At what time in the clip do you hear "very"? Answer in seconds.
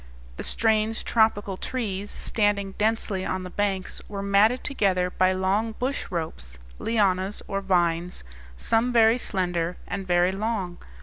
8.91-9.19, 10.07-10.31